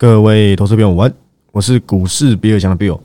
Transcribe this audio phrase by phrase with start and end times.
[0.00, 1.12] 各位投资朋友晚，
[1.52, 2.98] 我是股市比尔强的 Bill，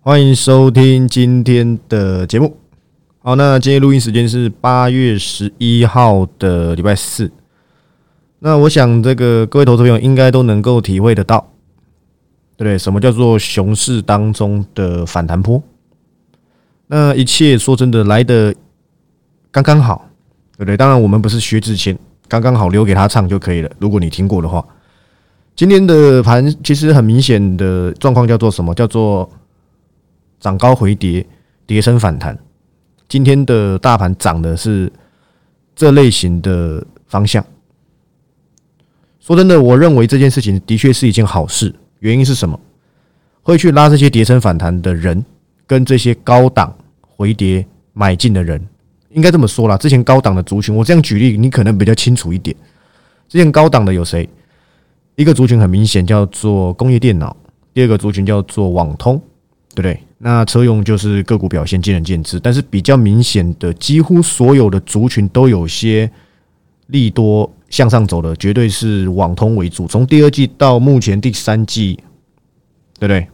[0.00, 2.56] 欢迎收听今天的节目。
[3.18, 7.28] 好，那今天录音时间是八月十一号的礼拜四。
[8.38, 11.40] 那我想，这个各位投资朋友应该都能够体会得到，
[12.56, 12.78] 对不对？
[12.78, 15.60] 什么叫做熊市当中的反弹波？
[16.86, 18.54] 那一切说真的来的
[19.50, 20.08] 刚刚好，
[20.52, 20.76] 对不对？
[20.76, 23.70] 当然，我们不是薛之谦，刚刚好留给他唱就可以了。
[23.80, 24.64] 如果你听过的话。
[25.60, 28.74] 今天的盘其实很明显的状况叫做什么？
[28.74, 29.30] 叫做
[30.40, 31.26] 涨高回跌，
[31.66, 32.38] 跌升反弹。
[33.06, 34.90] 今天的大盘涨的是
[35.76, 37.44] 这类型的方向。
[39.20, 41.74] 说真的，我认为这件事情的确是一件好事。
[41.98, 42.58] 原因是什么？
[43.42, 45.22] 会去拉这些跌升反弹的人，
[45.66, 48.66] 跟这些高档回跌买进的人，
[49.10, 49.76] 应该这么说啦。
[49.76, 52.56] 之前高档的族群，我这样举例，你可能比较清楚一点。
[53.28, 54.26] 之前高档的有谁？
[55.20, 57.36] 一个族群很明显叫做工业电脑，
[57.74, 59.18] 第二个族群叫做网通，
[59.74, 60.02] 对不对？
[60.16, 66.10] 那车用就是个股表现见仁见智，但是比较明显的，几乎所有的族群都有些
[66.86, 69.86] 利多向上走的，绝对是网通为主。
[69.86, 71.96] 从第二季到目前第三季，
[72.98, 73.28] 对不对？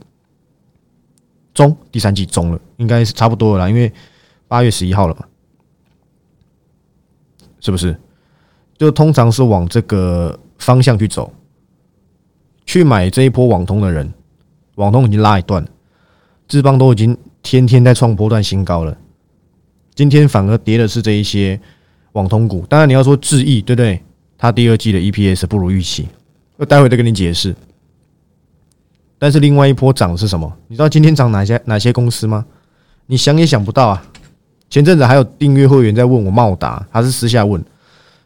[1.54, 3.92] 中第三季中了，应该是差不多了啦，因为
[4.48, 5.24] 八月十一号了嘛，
[7.60, 7.96] 是不是？
[8.76, 11.32] 就通常是往这个方向去走。
[12.66, 14.12] 去买这一波网通的人，
[14.74, 15.68] 网通已经拉一段了，
[16.46, 18.94] 智邦都已经天天在创波段新高了。
[19.94, 21.58] 今天反而跌的是这一些
[22.12, 22.66] 网通股。
[22.68, 24.02] 当然你要说智易，对不对？
[24.36, 26.06] 它第二季的 EPS 不如预期，
[26.56, 27.54] 我待会再跟你解释。
[29.18, 30.52] 但是另外一波涨是什么？
[30.68, 32.44] 你知道今天涨哪些哪些公司吗？
[33.06, 34.04] 你想也想不到啊！
[34.68, 37.64] 前阵子还有订阅会员在问我茂达，他是私下问，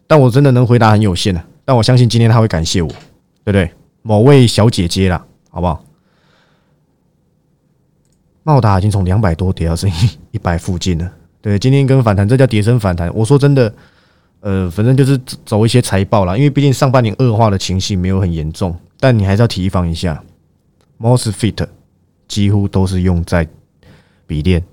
[0.06, 1.40] 但我真的能回答很有限的。
[1.64, 3.70] 但我相信今天他会感谢我，对不对？
[4.02, 5.84] 某位小姐姐啦，好不好？
[8.42, 9.94] 茂达已经从两百多跌到剩一
[10.32, 11.12] 一百附近了。
[11.42, 13.12] 对，今天跟反弹，这叫跌升反弹。
[13.14, 13.72] 我说真的，
[14.40, 20.22] 呃，反正就是走一些财报啦，因为毕竟上半年恶化的情绪没有很严重，但你还是要提防一下。
[20.98, 21.66] Mosfet
[22.26, 23.46] 几乎都是用在
[24.26, 24.64] 笔电、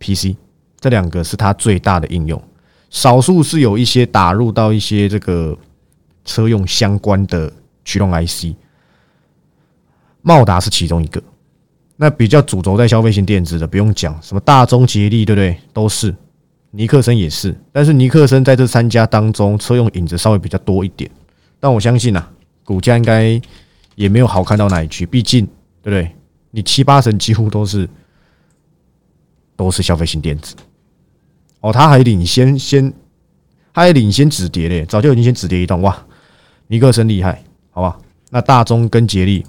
[0.00, 0.36] PC
[0.80, 2.42] 这两个是它最大的应用，
[2.90, 5.56] 少数是有一些打入到一些这个。
[6.26, 7.50] 车用相关的
[7.86, 8.54] 驱动 IC，
[10.20, 11.22] 茂达是其中一个。
[11.96, 15.56] 那比较主轴在消费型电子的，不用讲，什么大中捷力，对不对？
[15.72, 16.14] 都是。
[16.72, 21.10] 尼克森也是，但是尼克森在这三家当中，车用影子稍微比较多一点。
[21.58, 22.30] 但我相信啊，
[22.64, 23.40] 股价应该
[23.94, 25.46] 也没有好看到哪里去，毕竟，
[25.80, 26.14] 对不对？
[26.50, 27.88] 你七八成几乎都是
[29.56, 30.54] 都是消费型电子。
[31.60, 32.92] 哦，它还领先先，
[33.72, 35.96] 它还领先止跌嘞，早就已经先止跌一段哇！
[36.68, 37.98] 尼克森厉害，好吧？
[38.30, 39.44] 那大中跟捷力，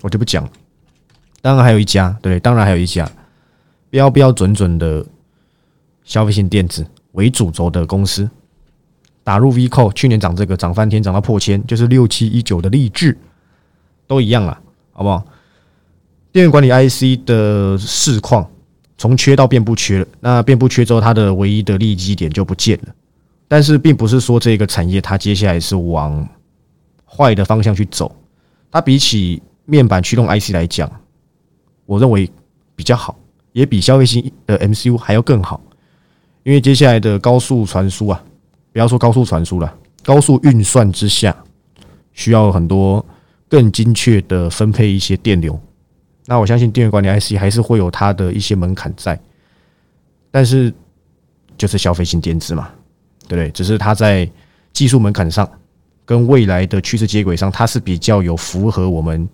[0.00, 0.50] 我就不讲了。
[1.40, 3.10] 当然还有一家，对，当然还有一家
[3.90, 5.04] 标标准准的
[6.04, 8.28] 消费性电子为主轴的公司，
[9.22, 13.18] 打入 V 扣，去年涨这个涨翻天，涨到破千，就是六七一九的励志，
[14.06, 14.58] 都一样了，
[14.92, 15.24] 好不好？
[16.32, 18.50] 电源管理 IC 的市况
[18.96, 22.94] 从缺到变不缺了，那变不缺之后，它的唯一的利基点就不见了。
[23.52, 26.26] 但是并不是说这个产业它接下来是往
[27.04, 28.10] 坏的方向去走，
[28.70, 30.90] 它比起面板驱动 IC 来讲，
[31.84, 32.32] 我认为
[32.74, 33.14] 比较好，
[33.52, 35.60] 也比消费性的 MCU 还要更好，
[36.44, 38.24] 因为接下来的高速传输啊，
[38.72, 41.36] 不要说高速传输了，高速运算之下，
[42.14, 43.04] 需要很多
[43.50, 45.60] 更精确的分配一些电流，
[46.24, 49.20] 那我相信电源管理 IC 还是会有它的一些门槛在，
[50.30, 50.72] 但是
[51.58, 52.70] 就是消费性电子嘛。
[53.28, 53.50] 对不对？
[53.50, 54.28] 只是它在
[54.72, 55.48] 技术门槛上，
[56.04, 59.28] 跟未来的趋势接轨上，它是比较有符合我们、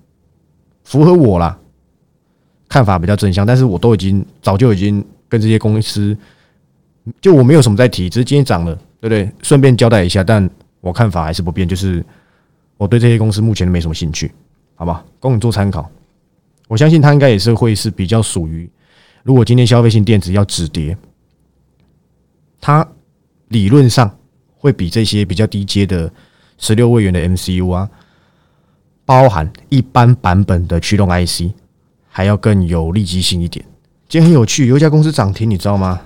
[0.84, 1.58] 符合我啦
[2.68, 3.46] 看法比较正向。
[3.46, 6.16] 但是我都已经早就已经跟这些公司，
[7.20, 9.30] 就我没有什么在提，只是今天涨了，对不对？
[9.42, 10.48] 顺便交代一下，但
[10.80, 12.04] 我看法还是不变，就是
[12.76, 14.30] 我对这些公司目前没什么兴趣，
[14.74, 15.04] 好吧？
[15.18, 15.90] 供你做参考。
[16.68, 18.68] 我相信它应该也是会是比较属于，
[19.22, 20.96] 如果今天消费性电子要止跌，
[22.60, 22.86] 它。
[23.48, 24.18] 理论上
[24.56, 26.12] 会比这些比较低阶的
[26.58, 27.88] 十六位元的 MCU 啊，
[29.04, 31.52] 包含一般版本的驱动 IC，
[32.08, 33.64] 还要更有利基性一点。
[34.08, 36.00] 今天很有趣，有一家公司涨停，你知道吗？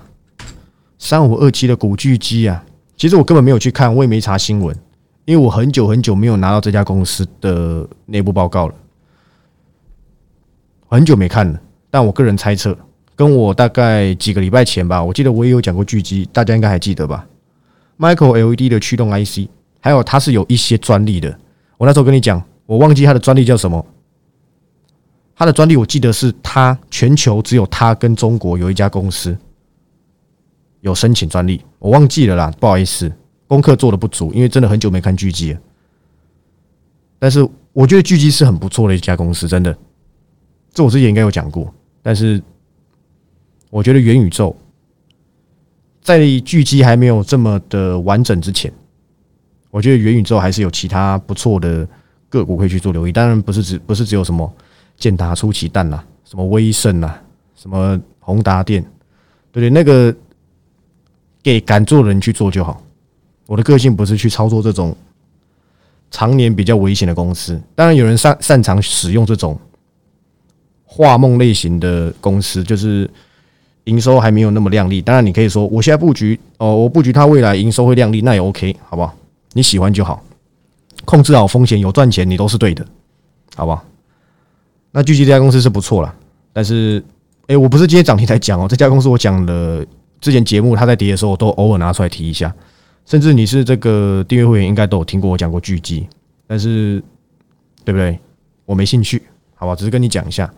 [0.99, 2.63] 三五二七的古巨基啊，
[2.95, 4.73] 其实我根本没有去看，我也没查新闻，
[5.25, 8.75] 因为我很久很久没有拿到这家公司的内部报告了，
[10.87, 11.59] 很久没看了。
[11.89, 12.77] 但我个人猜测，
[13.15, 17.25] 跟我大概几个礼拜前吧，我记得我也有讲过巨基，大家应该还记得吧
[17.97, 19.49] ？Micro LED 的驱动 IC，
[19.79, 21.37] 还有它是有一些专利的，
[21.77, 23.85] 我那时候跟你讲，我忘记它的专利叫什么。
[25.35, 29.35] 它的专利我记得是它全球只有它跟中国有一家公司
[30.81, 33.11] 有申请专利，我忘记了啦，不好意思，
[33.47, 35.59] 功课做的不足，因为真的很久没看剧集了。
[37.17, 39.75] 但是我觉得剧集是很不错的一家公司，真的，
[40.71, 41.73] 这我之前应该有讲过。
[42.01, 42.41] 但是
[43.69, 44.55] 我觉得元宇宙
[46.03, 48.71] 在剧集还没有这么的完整之前，
[49.71, 51.87] 我觉得元宇宙还是有其他不错的
[52.29, 53.11] 个股可以去做留意。
[53.11, 54.53] 当然不是只不是只有什么。
[54.95, 57.19] 建达出奇蛋啦，什么威盛啦，
[57.55, 58.81] 什么宏达电，
[59.51, 59.69] 对对？
[59.71, 60.15] 那个
[61.41, 62.81] 给敢做的人去做就好。
[63.47, 64.95] 我的个性不是去操作这种
[66.11, 67.59] 常年比较危险的公司。
[67.73, 69.59] 当然，有人擅擅长使用这种
[70.85, 73.09] 画梦类型的公司，就是
[73.85, 75.01] 营收还没有那么亮丽。
[75.01, 79.15] 当然，你可以说我现在布局哦，我布局它未来营收会亮丽，那也 OK，好不好？
[79.53, 80.23] 你喜欢就好，
[81.05, 82.85] 控制好风险，有赚钱，你都是对的，
[83.55, 83.85] 好不好？
[84.91, 86.13] 那聚集这家公司是不错了，
[86.51, 87.03] 但是，
[87.47, 89.85] 哎，我不是今天涨停才讲哦，这家公司我讲了，
[90.21, 92.53] 之前节目它在跌的时候，我都偶尔拿出来提一下，
[93.05, 96.07] 甚至你是这个订阅会员，应该都有听过我讲过聚集，
[96.47, 97.03] 但是，
[97.83, 98.17] 对不对？
[98.65, 99.21] 我没兴趣，
[99.55, 100.51] 好吧，只是跟你讲一下，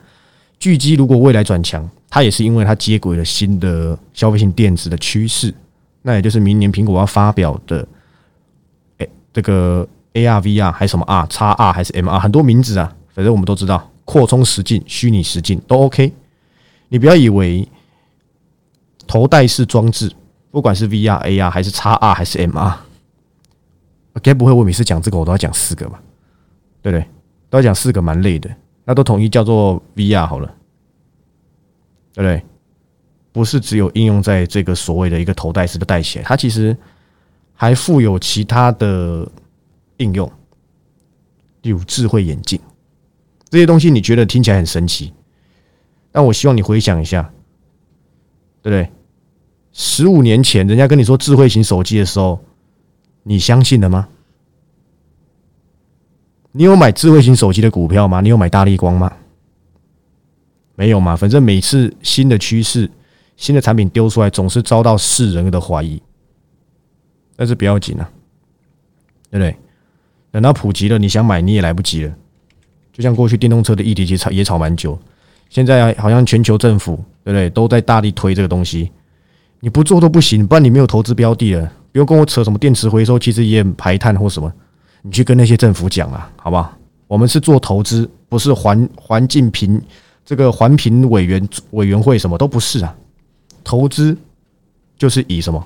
[0.60, 5.54] 聚集如果未来转强，它也是因为它接轨了新的消费性电子的趋势，
[6.02, 7.88] 那也就是明年苹果要发表的，
[8.98, 13.92] 哎，这个 AR、VR 还是什么 R、x R 还是 MR，很多名字啊，反正我们都知道。
[14.06, 16.14] 扩充实境、虚拟实境都 OK，
[16.90, 17.68] 你不要以为
[19.08, 20.12] 头戴式装置，
[20.52, 22.76] 不管是 VR、AR 还是 XR 还是 MR，
[24.22, 26.00] 该不会我每次讲这个我都要讲四个吧？
[26.84, 27.04] 对不对？
[27.50, 28.48] 都要讲四个，蛮累的。
[28.86, 30.48] 那都统一叫做 VR 好了，
[32.14, 32.44] 对不对？
[33.32, 36.78] 不是只有应用在这个所谓的一个头戴式的戴起来，它其实
[37.54, 39.30] 还附有其他的
[39.98, 40.32] 应用，
[41.64, 42.58] 例如智慧眼镜。
[43.50, 45.14] 这些东西你觉得听起来很神奇，
[46.12, 47.30] 但我希望你回想一下，
[48.62, 48.90] 对不对？
[49.74, 52.40] 十五年前人家跟你说智慧型手机的时候，
[53.24, 54.08] 你相信了吗？
[56.58, 58.22] 你有买智慧型手机的股票吗？
[58.22, 59.12] 你有买大力光吗？
[60.76, 61.14] 没有嘛？
[61.14, 62.90] 反正每次新的趋势、
[63.36, 66.02] 新的产品丢出来，总是遭到世人的怀疑，
[67.36, 68.10] 但是不要紧啊，
[69.30, 69.54] 对不对？
[70.32, 72.14] 等到普及了，你想买你也来不及了。
[72.94, 74.98] 就像过去电动车的议题，其实也炒蛮久。
[75.50, 78.90] 现在好像全球政府对不对都在大力推这个东西，
[79.60, 81.70] 你不做都不行，不然你没有投资标的了。
[81.92, 84.50] 不用跟我扯什么电池回收，其实也排碳或什么，
[85.06, 86.76] 你去跟那些政府讲啊，好不好？
[87.06, 89.80] 我们是做投资，不是环环境评
[90.26, 92.96] 这个环评委员委员会，什么都不是啊。
[93.64, 94.18] 投资
[94.98, 95.64] 就是以什么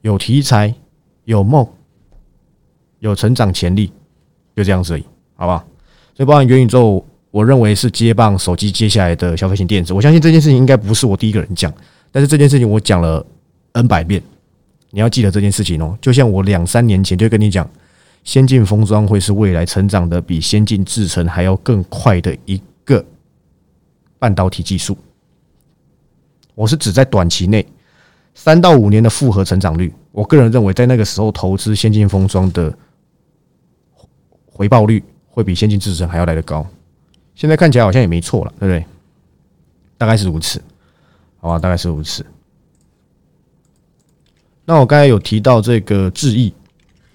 [0.00, 0.74] 有题材、
[1.24, 1.66] 有梦、
[3.00, 3.92] 有成长潜力，
[4.56, 5.04] 就这样子而已，
[5.36, 5.58] 好不好？
[6.16, 9.92] 所以，包含元宇宙，我认为是接棒手机接下来的消费型电子。
[9.92, 11.70] 我相信这件事情应该不是我第一个人讲，
[12.10, 13.22] 但是这件事情我讲了
[13.72, 14.22] N 百遍，
[14.90, 15.98] 你要记得这件事情哦。
[16.00, 17.68] 就像我两三年前就跟你讲，
[18.24, 23.04] 先进封装会是未来成长的比先进制程还要更快的一个
[24.18, 24.96] 半导体技术。
[26.54, 27.66] 我是指在短期内
[28.34, 32.76] 三到五年的复合成长率，我个人认为在那个时候投资先进封装的
[34.46, 35.02] 回报率。
[35.32, 36.66] 会比先进制程还要来得高，
[37.36, 38.84] 现在看起来好像也没错了，对不对？
[39.96, 40.60] 大概是如此，
[41.38, 42.26] 好吧，大概是如此。
[44.64, 46.50] 那我刚才有提到这个智毅，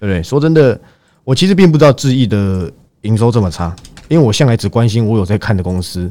[0.00, 0.22] 不对？
[0.22, 0.80] 说真的，
[1.26, 3.74] 我其实并不知道智毅的营收这么差，
[4.06, 6.08] 因为我向来只关心我有在看的公司。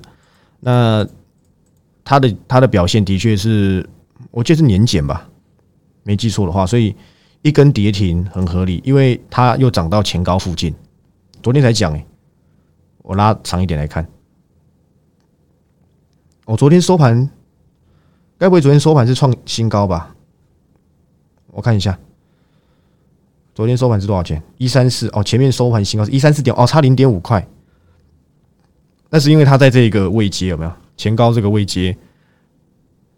[0.60, 1.08] 那
[2.04, 3.88] 它的它的表现的确是，
[4.30, 5.26] 我记得是年检吧，
[6.04, 6.94] 没记错的话，所以
[7.44, 10.76] 一根跌停很合理，因为它又涨到前高附近。
[11.42, 12.06] 昨天才讲哎，
[12.98, 14.06] 我拉长一点来看。
[16.44, 17.30] 我昨天收盘，
[18.38, 20.14] 该不会昨天收盘是创新高吧？
[21.54, 21.98] 我看一下，
[23.56, 24.44] 昨天收盘是多少钱？
[24.58, 27.44] 一三四哦，前面收盘新高是一三四点哦，差零点五块。
[29.10, 31.98] 那是因为它在这个位阶有没有前高这个位阶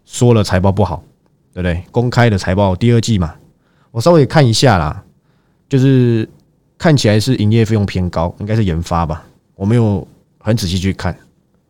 [0.05, 1.03] 说了财报不好，
[1.51, 1.83] 对不对？
[1.91, 3.33] 公开的财报第二季嘛，
[3.89, 5.03] 我稍微看一下啦，
[5.67, 6.29] 就是。
[6.79, 9.25] 看起来是营业费用偏高，应该是研发吧？
[9.55, 11.17] 我没有很仔细去看，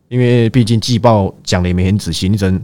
[0.08, 2.62] 因为毕竟季报讲的也没很仔细，你整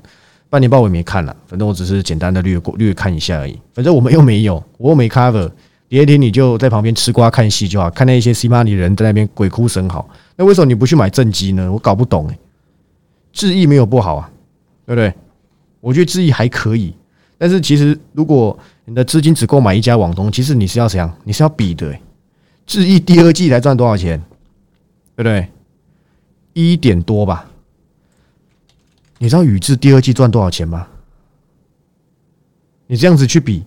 [0.51, 3.59] 半年报我也没看了，反正我只是简单的略过略看一下而已。
[3.73, 5.51] 反正我们又没有，我又没 cover，
[5.95, 10.05] 第二天你就在旁边吃瓜看戏就好，看那些 C 马里人在那边鬼哭神嚎。
[10.35, 11.71] 那为什么你不去买正机呢？
[11.71, 12.37] 我搞不懂哎。
[13.33, 14.29] 智毅没有不好啊，
[14.87, 15.15] 对不对？
[15.81, 16.93] 我觉得智毅还可以，
[17.39, 21.17] 但是其实如果你的资金只够买一家网通，其实你是要怎样？
[21.23, 21.97] 你是要比的。
[22.67, 24.21] 智毅第二季才赚多少钱？
[25.15, 25.49] 对不对？
[26.55, 27.49] 一点多吧。
[29.19, 30.89] 你知道宇智第二季赚多少钱吗？
[32.89, 33.63] 你这样子去比，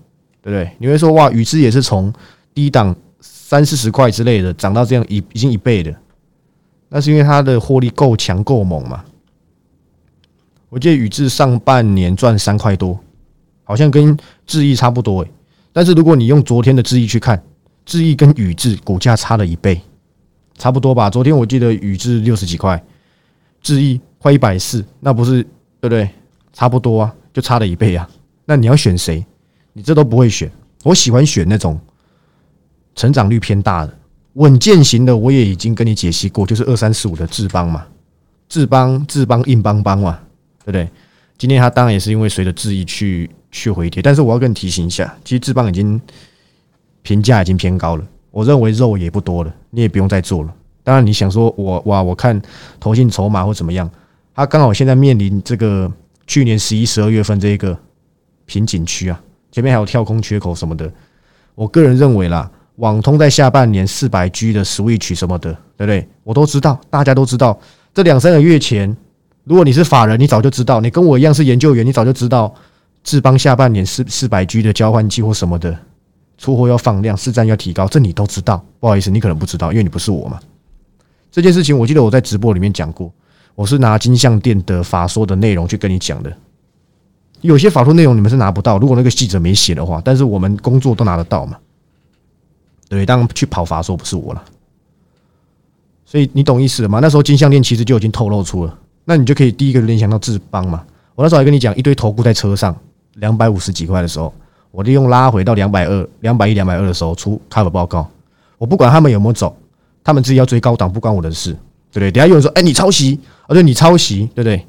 [0.47, 0.71] 对不对？
[0.77, 2.11] 你会说哇，宇智也是从
[2.53, 5.93] 低档三四十块之类的涨到这样一已经一倍的，
[6.87, 9.03] 那是因为它的获利够强够猛嘛。
[10.69, 12.97] 我记得宇智上半年赚三块多，
[13.65, 15.29] 好像跟智毅差不多诶。
[15.73, 17.43] 但是如果你用昨天的智毅去看，
[17.85, 19.81] 智毅跟宇智股价差了一倍，
[20.57, 21.09] 差不多吧？
[21.09, 22.81] 昨天我记得宇智六十几块，
[23.61, 25.43] 智毅快一百四，那不是
[25.81, 26.09] 对不对？
[26.53, 28.09] 差不多啊，就差了一倍啊。
[28.45, 29.25] 那你要选谁？
[29.77, 30.51] 你这都不会选。
[30.83, 31.79] 我喜欢选那种
[32.95, 33.95] 成长率偏大的、
[34.33, 35.15] 稳健型的。
[35.15, 37.85] 我也已经跟你解析过，就是二三四五的智邦嘛，
[38.49, 40.19] 智邦智邦硬邦邦嘛。
[40.65, 40.89] 对不对？
[41.37, 46.01] 今天它当然也是因为随着智毅去去回跌，但是我要跟你提醒一下，其实智邦已经
[47.03, 50.53] 评价已经偏高了，我认为肉也不多了，你也不用再做了。
[50.83, 52.41] 当然你想说我哇，我看
[52.79, 53.89] 投信筹码或怎么样，
[54.33, 55.89] 它刚好现在面临这个
[56.25, 57.77] 去年十一、十二月份这一个
[58.45, 59.21] 瓶颈区啊，
[59.57, 60.87] 前面还有跳空缺口什么的。
[61.55, 66.07] 我个人认为啦，网通在下半年四百 G 的 Switch 什么的，对不对？
[66.23, 67.59] 我都知道，大家都知道，
[67.91, 68.95] 这两三个月前。
[69.45, 72.53] 如果你是法人，你早就知道；你跟我一样是研究员，你早就知道
[73.03, 75.75] 智邦下半年四四百 G 的交换机或什么的
[76.37, 78.63] 出货要放量，市占要提高，这你都知道。
[78.79, 80.39] 不好意思，你可能不知道，因为你不是我嘛。
[81.31, 83.11] 这件事情我记得我在直播里面讲过，
[83.55, 86.31] 我是拿金相店的法说的内容去跟你讲的。
[87.41, 91.57] 有些法说内容你们是拿不到，如果那个记者没写的话，但是我们工作都拿得到嘛。
[92.89, 94.43] 对，当然去跑法说不是我了，
[96.05, 96.99] 所以你懂意思了吗？
[97.01, 98.77] 那时候金项链其实就已经透露出了。
[99.03, 100.83] 那你就可以第一个联想到志邦嘛。
[101.15, 102.75] 我那时候还跟你讲，一堆头箍在车上
[103.15, 104.33] 两百五十几块的时候，
[104.71, 108.09] 我利用拉回到两百二、两百一、两百二的时候出 cover 报告。
[108.57, 109.55] 我不管他们有没有走，
[110.03, 111.51] 他们自己要追高档，不关我的事，
[111.91, 112.11] 对不对？
[112.11, 114.65] 等下有人说，哎，你抄袭，啊，对，你抄袭，对不对？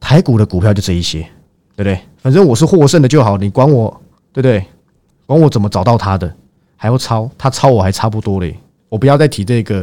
[0.00, 1.24] 台股的股票就这一些，
[1.74, 1.98] 对不对？
[2.22, 3.90] 反正我是获胜的就好，你管我，
[4.32, 4.64] 对不对？
[5.26, 6.32] 管我怎么找到他的，
[6.76, 8.56] 还要抄，他抄我还差不多嘞。
[8.88, 9.82] 我不要再提这个，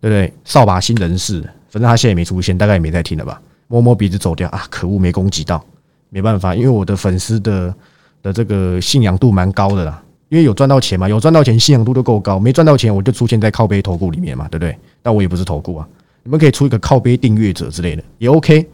[0.00, 0.32] 对不对？
[0.44, 1.40] 扫把星人士。
[1.70, 3.40] 反正他现在也没出现，大概也没在听了吧？
[3.68, 4.66] 摸摸鼻子走掉啊！
[4.68, 5.64] 可恶，没攻击到，
[6.08, 7.72] 没办法，因为我的粉丝的
[8.20, 10.02] 的这个信仰度蛮高的啦。
[10.30, 12.40] 因为有赚到钱嘛，有赚到钱，信仰度都够高。
[12.40, 14.76] 没赚到钱，我就出现在靠背投顾里面嘛，对不对？
[15.02, 15.88] 但我也不是投顾啊，
[16.24, 18.66] 你们可以出一个靠背订阅者之类的，也 OK，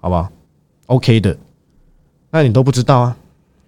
[0.00, 0.28] 好不好
[0.86, 1.36] ？OK 的，
[2.30, 3.16] 那你都不知道啊。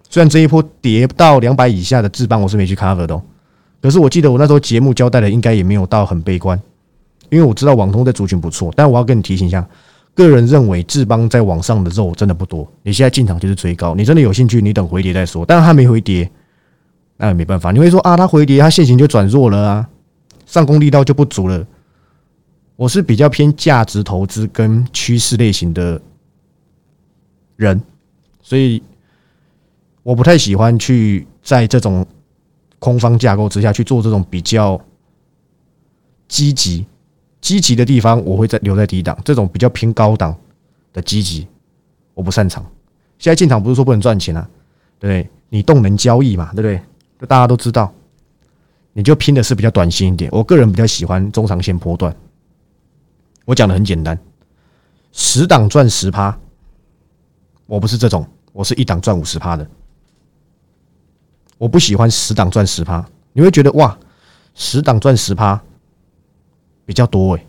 [0.09, 3.21] 虽然这一波跌到两百以下的智邦，我是没去 cover 的，哦
[3.81, 6.57] 可是我记得我那时候节目交代的，应该也没有到很悲观。
[7.29, 9.67] 因为我知道网通的族群不错，但我要跟你提醒一下，
[10.13, 12.65] 个人认为智邦在网上的肉真的不多。
[12.83, 15.43] 你现在进场就是追高，你真的有兴趣，你等回跌再说。
[15.45, 16.29] 但是它没回跌，
[17.17, 17.71] 那也没办法。
[17.71, 19.89] 你会说啊，它回跌，它现行就转弱了啊，
[20.45, 21.65] 上攻力道就不足了。
[22.75, 25.99] 我是比较偏价值投资跟趋势类型的
[27.55, 27.81] 人，
[28.43, 28.83] 所以
[30.03, 32.05] 我不太喜欢去在这种
[32.77, 34.79] 空方架构之下去做这种比较
[36.27, 36.85] 积极。
[37.41, 40.33] 积极的地方，我会在留在低档；这种比较偏高档
[40.93, 41.45] 的积极，
[42.13, 42.65] 我不擅长。
[43.19, 44.49] 现在进场不是说不能赚钱啊，
[44.97, 45.29] 对不对？
[45.49, 46.81] 你动能交易嘛，对不对？
[47.19, 47.93] 就大家都知道，
[48.93, 50.31] 你就拼的是比较短线一点。
[50.31, 52.15] 我个人比较喜欢中长线波段。
[53.43, 54.17] 我讲的很简单，
[55.11, 56.39] 十档赚十趴，
[57.73, 59.67] 我不是这种，我是一档赚五十趴的。
[61.57, 63.97] 我不喜欢十档赚十趴，你会觉得哇，
[64.53, 65.59] 十档赚十趴。
[66.85, 67.47] 比较多诶，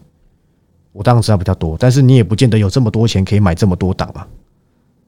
[0.92, 4.26] 我当然知道比较多，但是你也不见得有这么多钱可以买这么多档嘛。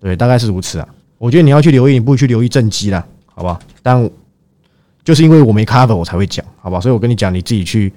[0.00, 0.88] 对，大概是如此啊。
[1.16, 3.58] 我觉得你要去留意，你不如去留意正机啦，好不好？
[3.82, 4.10] 但
[5.02, 6.78] 就是因为我没 cover，我才会讲，好吧？
[6.78, 7.90] 所以我跟你讲，你自己去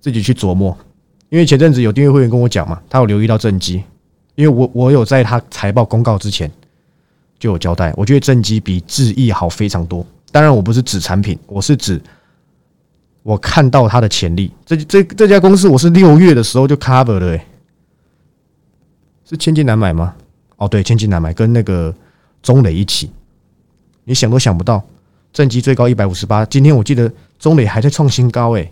[0.00, 0.76] 自己去琢磨。
[1.28, 3.84] 因为前阵子有订阅会员跟我讲嘛，他有留意到正机，
[4.36, 6.50] 因为我我有在他财报公告之前
[7.38, 10.06] 就有交代，我觉得正机比智毅好非常多。
[10.30, 12.00] 当然，我不是指产品，我是指。
[13.22, 17.46] 我看到它的潜力，这这这家公司我是六月的时候就 cover 了，哎，
[19.28, 20.14] 是千金难买吗？
[20.58, 21.92] 哦，对，千金难买，跟那个
[22.40, 23.10] 中磊一起，
[24.04, 24.80] 你想都想不到，
[25.32, 28.70] 正极最高一百五十八，今天我记得中磊还在创新高，哎，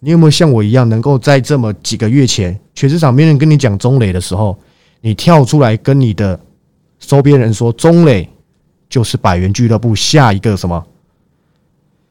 [0.00, 4.58] 你有没有像我一样，能够在这么几个月前，全市场没人跟你讲中磊的时候，
[5.02, 6.40] 你跳出来跟你的
[6.98, 8.28] 周边人说，中磊
[8.88, 10.82] 就是百元俱乐部下一个什么？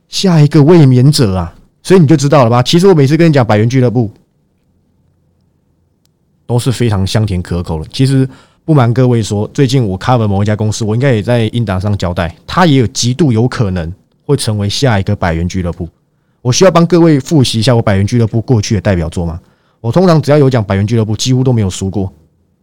[0.07, 2.61] 下一个卫冕者啊，所以你就知道了吧？
[2.61, 4.11] 其实我每次跟你讲百元俱乐部，
[6.45, 7.89] 都是非常香甜可口的。
[7.91, 8.27] 其实
[8.65, 13.91] 不瞒各位说，最近我 cover 某一家公司，我应该也在英档上交代，它也有极度有可能
[14.25, 15.89] 会成为下一个百元俱乐部。
[16.41, 19.39] 我需要帮各位复习一下我百元俱乐部过去的代表作吗？
[19.81, 22.11] 我通常只要有讲百元俱乐部，几乎都没有输过，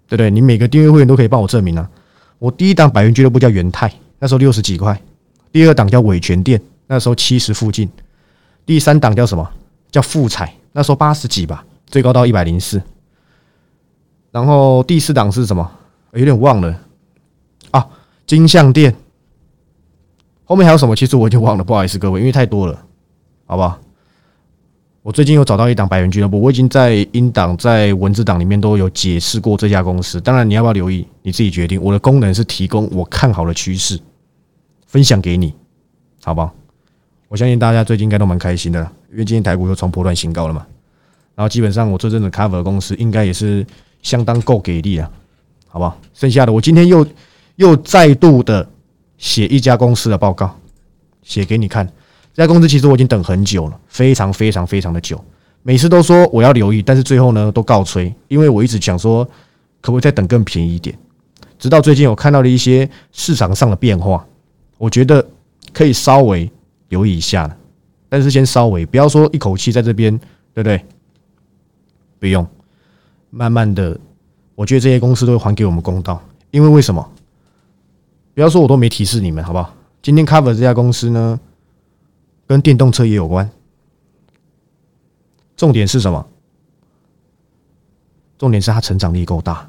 [0.06, 0.30] 对不对？
[0.30, 1.88] 你每个订阅会员都可以帮我证明啊。
[2.38, 4.94] 我第一档百元俱乐部叫元泰，那时候六十几块；
[5.50, 7.88] 第二档叫伟全店，那时候七十附近；
[8.66, 9.48] 第三档叫什么？
[9.90, 12.82] 叫富彩，那时候八十几吧，最高到一百零四。
[14.30, 15.70] 然后第四档是什么？
[16.12, 16.78] 有点忘了
[17.70, 17.86] 啊，
[18.26, 18.94] 金项店。
[20.44, 20.94] 后面还有什么？
[20.94, 22.85] 其实我已经忘了，不好意思各位，因为太多了，
[23.46, 23.78] 好不好？
[25.02, 30.20] 我最近有找到一档百元俱乐部，我已经在音档、在文字档里面都有解释过这家公司。
[30.20, 31.80] 当然，你要不要留意，你自己决定。
[31.80, 34.00] 我的功能是提供我看好的趋势，
[34.84, 35.54] 分享给你，
[36.24, 36.52] 好不好？
[37.28, 38.80] 我相信大家最近应该都蛮开心的，
[39.12, 40.66] 因为今天台股又创破断新高了嘛。
[41.36, 43.64] 然后基本上我这阵子 cover 的公司应该也是
[44.02, 45.08] 相当够给力了，
[45.68, 45.96] 好不好？
[46.14, 47.06] 剩下的我今天又
[47.54, 48.68] 又再度的
[49.18, 50.58] 写一家公司的报告，
[51.22, 51.88] 写给你看。
[52.36, 55.18] 这家公司其实我已经等很久了，非常非常非常的久。
[55.62, 59.24] 每次都说我要留意，但是最后呢都告吹，因为我一直想说
[59.80, 60.94] 可不可以再等更便宜一点。
[61.58, 64.22] 直到最近我看到了一些市场上的变化，
[64.76, 65.26] 我觉得
[65.72, 66.50] 可以稍微
[66.90, 67.56] 留意一下了。
[68.06, 70.14] 但是先稍微不要说一口气在这边，
[70.52, 70.84] 对不对？
[72.18, 72.46] 不用，
[73.30, 73.98] 慢慢的，
[74.54, 76.22] 我觉得这些公司都会还给我们公道。
[76.50, 77.10] 因为为什么？
[78.34, 79.74] 不要说我都没提示你们，好不好？
[80.02, 81.40] 今天 cover 这家公司呢？
[82.46, 83.50] 跟电动车也有关，
[85.56, 86.26] 重点是什么？
[88.38, 89.68] 重点是它成长力够大，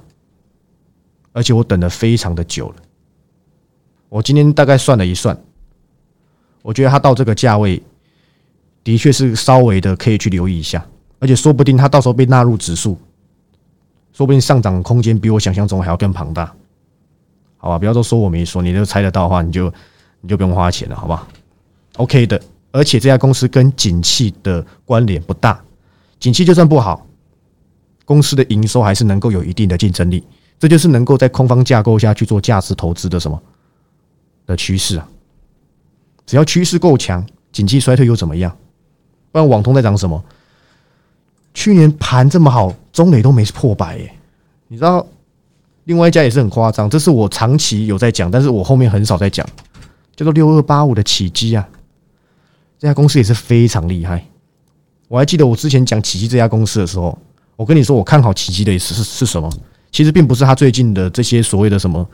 [1.32, 2.76] 而且我等的非常的久了。
[4.10, 5.38] 我今天大概算了一算，
[6.62, 7.82] 我觉得它到这个价位，
[8.84, 10.86] 的确是稍微的可以去留意一下，
[11.20, 12.98] 而且说不定它到时候被纳入指数，
[14.12, 16.54] 说不定上涨空间比我想象中还要更庞大。
[17.58, 19.74] 好吧，不要都说我没说，你都猜得到的话，你就
[20.22, 21.28] 你就不用花钱了，好不好
[21.96, 22.42] ？OK 的。
[22.72, 25.60] 而且这家公司跟景气的关联不大，
[26.20, 27.06] 景气就算不好，
[28.06, 30.24] 公司的营收还是能够有一定的竞争力。
[30.60, 33.40] 这就是能够在空方架构下去做价值投资的什么
[34.46, 35.08] 的趋势啊？
[36.26, 38.56] 只要趋势够强，景气衰退又怎么样？
[39.32, 40.24] 不然网通在涨什么？
[41.54, 44.12] 去年盘这么好，中磊都没破百耶。
[44.68, 45.06] 你知道，
[45.86, 49.48] 另外一家也是很夸张，这是我长期有在讲，但是我后面很少在讲，
[50.16, 51.68] 叫做六二八五的起基啊。
[52.80, 54.24] 这家公司也是非常厉害。
[55.08, 57.18] 我还记得我之前讲奇迹这家公司的时候，
[57.56, 59.52] 我跟你说我看好奇迹的是是是什么？
[59.92, 62.08] 其实并不是他最近的这些所谓的什么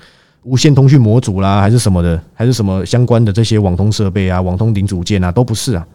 [0.43, 5.86] 无线通讯模组啦，还是什么的，还是什么相关的这些网通设备啊、网通零组件啊，都不是啊。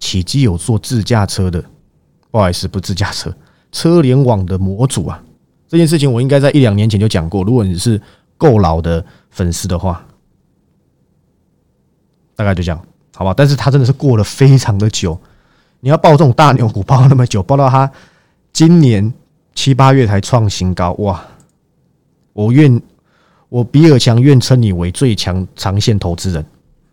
[0.00, 1.62] 奇迹有做自驾车的，
[2.30, 3.32] 不好意思，不自驾车，
[3.70, 5.22] 车联网的模组啊。
[5.68, 7.44] 这件事情我应该在一两年前就讲过。
[7.44, 8.00] 如果你是
[8.36, 10.04] 够老的粉丝的话。
[12.36, 12.80] 大概就这样，
[13.16, 13.34] 好吧？
[13.34, 15.18] 但是他真的是过了非常的久，
[15.80, 17.90] 你要抱这种大牛股抱那么久，抱到他
[18.52, 19.12] 今年
[19.54, 21.24] 七八月才创新高，哇！
[22.34, 22.80] 我愿
[23.48, 26.44] 我比尔强愿称你为最强长线投资人，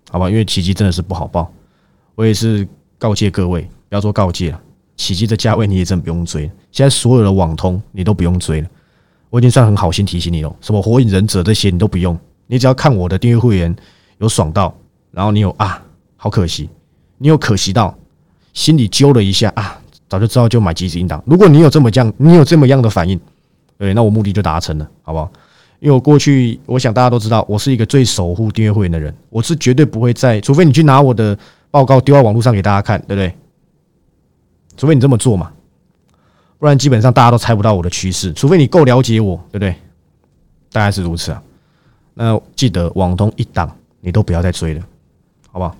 [0.10, 0.30] 好吧？
[0.30, 1.52] 因为奇迹真的是不好报，
[2.16, 2.66] 我也是
[2.98, 4.62] 告诫各位，不要说告诫了，
[4.96, 8.68] 奇迹的价位你也真不用追，现在所有的网通你都不用追了，
[9.30, 13.76] 我已经算很好心提醒你了，什么火影忍者这些你都不用，你只要看我的订阅会员
[14.20, 14.74] 有爽到。
[15.14, 15.80] 然后你有啊，
[16.18, 16.68] 好可惜，
[17.20, 17.96] 你有可惜到
[18.52, 21.24] 心里揪了一下啊，早就知道就买即时应当。
[21.26, 23.20] 如果你有这么这样，你有这么样的反应，
[23.78, 25.32] 对，那我目的就达成了，好不好？
[25.80, 31.38] 因为我过去，我想大家都知道，我是一个最守护订阅会员的人，我是绝对不会在，除非你去拿我的
[31.70, 33.36] 报告丢到网络上给大家看，对不对？
[34.76, 35.52] 除非你这么做嘛，
[36.58, 38.34] 不然基本上大家都猜不到我的趋势。
[38.34, 39.76] 除非你够了解我，对不对？
[40.72, 41.44] 大概是如此啊。
[42.16, 43.70] 那记得网通一档，
[44.02, 44.84] 你都不要再追了。
[45.54, 45.78] 好不好？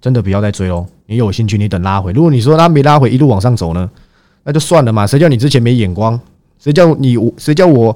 [0.00, 0.86] 真的不要再追喽！
[1.04, 2.10] 你有兴趣，你等拉回。
[2.12, 3.90] 如果你说他没拉回，一路往上走呢，
[4.44, 5.06] 那就算了嘛。
[5.06, 6.18] 谁叫你之前没眼光？
[6.58, 7.30] 谁叫你我？
[7.36, 7.94] 谁叫我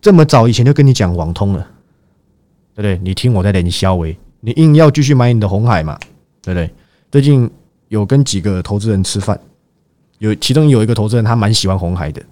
[0.00, 1.58] 这么早以前就跟你讲网通了？
[2.74, 2.98] 对不对？
[3.02, 5.98] 你听我在连销维，你硬要继续买你的红海嘛？
[6.40, 6.70] 对不对？
[7.10, 7.50] 最近
[7.88, 9.38] 有跟几个投资人吃饭，
[10.18, 12.22] 有其中有一个投资人他蛮喜欢红海的。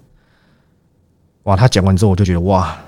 [1.42, 1.56] 哇！
[1.56, 2.78] 他讲完之后，我就觉得哇，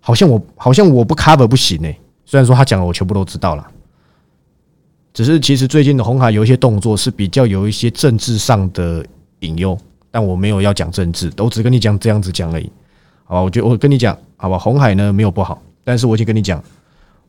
[0.00, 1.96] 好像我好像我不 cover 不行哎。
[2.24, 3.64] 虽然说他讲了，我全部都知道了。
[5.16, 9.02] 只是其实最近的红海有一些动作是比较有一些政治上的
[9.38, 9.74] 引诱，
[10.10, 12.70] 但我没有要讲政治，我只跟你讲这样子讲而已，
[13.24, 13.40] 好吧？
[13.40, 14.58] 我觉我跟你讲，好吧？
[14.58, 16.62] 红海呢没有不好，但是我已经跟你讲，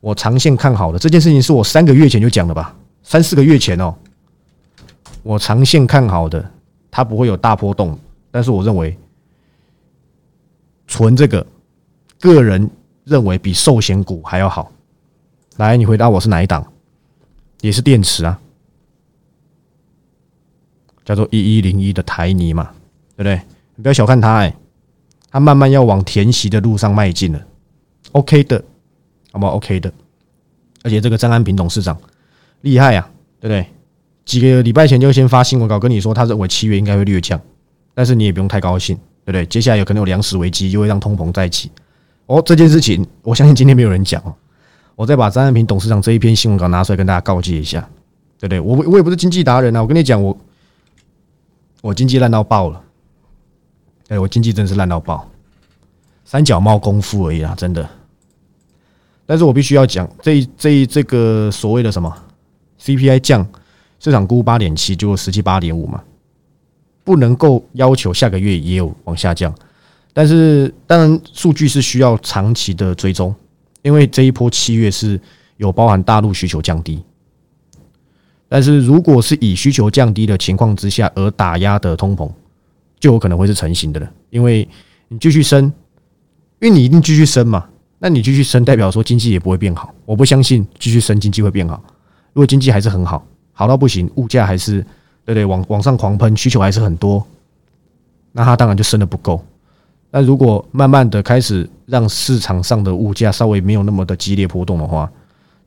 [0.00, 3.94] 我长线看好的这件事情是我三个月前就讲了吧，三四个月前哦，
[5.22, 6.44] 我长线看好的，
[6.90, 7.98] 它不会有大波动，
[8.30, 8.94] 但是我认为
[10.86, 11.46] 存这个
[12.20, 12.68] 个人
[13.04, 14.70] 认为比寿险股还要好，
[15.56, 16.62] 来，你回答我是哪一档？
[17.60, 18.38] 也是电池啊，
[21.04, 22.70] 叫做一一零一的台泥嘛，
[23.16, 23.40] 对不对？
[23.74, 24.54] 你不要小看它，哎，
[25.30, 27.40] 它慢慢要往填席的路上迈进了
[28.12, 28.62] ，OK 的，
[29.32, 29.92] 好不好？OK 的，
[30.82, 31.98] 而且这个张安平董事长
[32.60, 33.08] 厉害呀，
[33.40, 33.66] 对不对？
[34.24, 37.40] 几个礼拜前就先发新闻稿跟你说，他认为七月应该会略降，
[37.94, 38.94] 但是你也不用太高兴，
[39.24, 39.46] 对不对？
[39.46, 41.70] 接下来有可能有粮食危机，又会让通膨再起。
[42.26, 44.34] 哦，这件事情我相信今天没有人讲哦。
[44.98, 47.88] 我再把张安平董事长这一篇新闻稿拿出来跟大家告诫一下，
[48.36, 48.58] 对不对？
[48.58, 50.36] 我我也不是经济达人啊，我跟你讲，我
[51.82, 52.82] 我经济烂到爆了，
[54.08, 55.30] 哎，我经济真是烂到爆，
[56.24, 57.88] 三脚猫功夫而已啊，真的。
[59.24, 62.12] 但是我必须要讲，这这这个所谓的什么
[62.82, 63.46] CPI 降，
[64.00, 66.02] 市场估八点七，就十七八点五嘛，
[67.04, 69.54] 不能够要求下个月也有往下降，
[70.12, 73.32] 但是当然数据是需要长期的追踪。
[73.88, 75.18] 因为这一波七月是
[75.56, 77.02] 有包含大陆需求降低，
[78.46, 82.30] 但是如果是以需求降低的情况之下而打压的通膨，
[83.00, 84.10] 就有可能会是成型的了。
[84.28, 84.68] 因为
[85.08, 85.64] 你继续升，
[86.60, 87.66] 因为你一定继续升嘛，
[87.98, 89.94] 那你继续升代表说经济也不会变好。
[90.04, 91.82] 我不相信继续升经济会变好。
[92.34, 94.84] 如果经济还是很好，好到不行，物价还是
[95.24, 97.26] 对对往往上狂喷，需求还是很多，
[98.32, 99.42] 那它当然就升的不够。
[100.10, 105.10] 那如果慢慢的开始让市场上的物价稍微没有那么的激烈波动的话，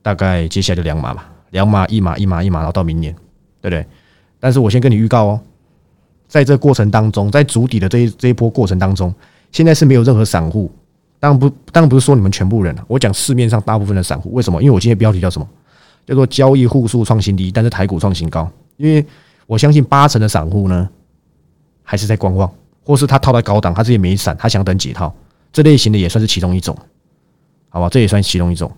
[0.02, 3.14] 大概接下来就两码吧，两码一码一码一码，然后到明年，
[3.62, 3.86] 对不对？
[4.40, 5.40] 但是我先跟你预告哦，
[6.28, 9.14] 在这过程当中，在主底的这一这一波过程当中，
[9.52, 10.72] 现在是没有任何散户，
[11.20, 14.60] 当然不当然不是说你们全部人我讲市面上大部分的散户，为什么？
[14.62, 15.48] 因为我今天标题叫什么？
[16.08, 19.06] 叫做交易户数创新低，但是台股创新高，因为
[19.46, 20.90] 我相信八成的散户呢，
[21.84, 22.52] 还是在观望。
[22.84, 25.14] 或是他套在高档，他自己没散，他想等解套，
[25.54, 26.78] 这类型的也算是其中一种，
[27.70, 27.90] 好吧？
[27.90, 28.72] 这也算其中一种。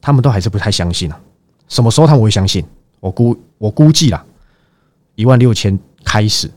[0.00, 1.20] 他们都还是不太相信啊，
[1.68, 2.64] 什么时候他们会相信？
[3.00, 4.24] 我估我估计啦，
[5.16, 6.50] 一万六千开始，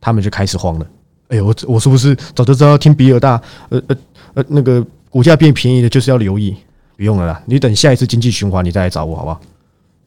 [0.00, 0.86] 他们就开始慌了。
[1.28, 3.40] 哎呦，我我是不是早就知道听比尔大？
[3.68, 3.96] 呃呃
[4.34, 6.56] 呃，那个股价变便宜的，就是要留意。
[6.96, 9.40] 不用了啦，你等下一次经济循环，你再来找我，好不好？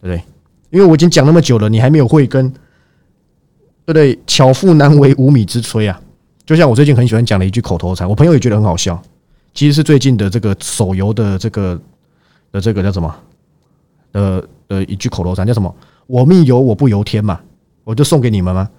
[0.02, 0.24] 对不对？
[0.72, 2.52] 因为我已经讲那么久了，你还没有慧根。
[3.90, 4.20] 对不对？
[4.28, 6.00] 巧妇难为无米之炊啊！
[6.46, 9.02] 就像我最近很喜欢讲的一句口头禅，我朋友也觉得很好笑。
[9.52, 11.80] 其实是最近的这个手游的这个
[12.52, 13.16] 的这个叫什么？
[14.12, 15.74] 呃呃，一句口头禅叫什么？
[16.06, 17.40] 我命由我不由天嘛！
[17.84, 18.70] 我就送给你们吗？